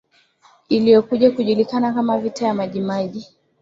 [0.69, 3.27] iliyokuja kujulikana kama Vita ya Majimaji